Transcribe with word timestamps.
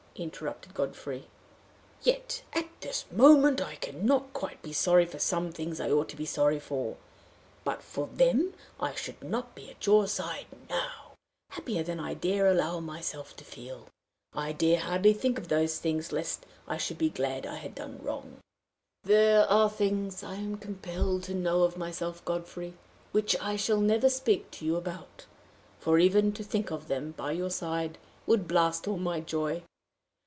interrupted 0.13 0.73
Godfrey. 0.73 1.27
"Yet, 2.03 2.43
at 2.51 2.67
this 2.81 3.05
moment, 3.11 3.61
I 3.61 3.75
can 3.75 4.05
not 4.05 4.33
quite 4.33 4.61
be 4.61 4.73
sorry 4.73 5.05
for 5.05 5.17
some 5.19 5.53
things 5.53 5.79
I 5.79 5.89
ought 5.89 6.09
to 6.09 6.17
be 6.17 6.25
sorry 6.25 6.59
for: 6.59 6.97
but 7.63 7.81
for 7.81 8.07
them 8.07 8.53
I 8.77 8.93
should 8.93 9.23
not 9.23 9.55
be 9.55 9.69
at 9.71 9.85
your 9.85 10.07
side 10.07 10.47
now 10.69 11.13
happier 11.51 11.81
than 11.81 11.99
I 11.99 12.13
dare 12.13 12.45
allow 12.49 12.81
myself 12.81 13.37
to 13.37 13.45
feel. 13.45 13.87
I 14.33 14.51
dare 14.51 14.81
hardly 14.81 15.13
think 15.13 15.39
of 15.39 15.47
those 15.47 15.79
things, 15.79 16.11
lest 16.11 16.45
I 16.67 16.75
should 16.77 16.97
be 16.97 17.09
glad 17.09 17.45
I 17.45 17.55
had 17.55 17.73
done 17.73 17.97
wrong." 18.03 18.41
"There 19.03 19.47
are 19.47 19.69
things 19.69 20.23
I 20.23 20.35
am 20.35 20.57
compelled 20.57 21.23
to 21.23 21.33
know 21.33 21.63
of 21.63 21.77
myself, 21.77 22.23
Godfrey, 22.25 22.73
which 23.13 23.33
I 23.39 23.55
shall 23.55 23.79
never 23.79 24.09
speak 24.09 24.51
to 24.51 24.65
you 24.65 24.75
about, 24.75 25.25
for 25.79 25.97
even 25.99 26.33
to 26.33 26.43
think 26.43 26.69
of 26.69 26.89
them 26.89 27.11
by 27.11 27.31
your 27.31 27.49
side 27.49 27.97
would 28.27 28.45
blast 28.45 28.89
all 28.89 28.97
my 28.97 29.21
joy. 29.21 29.63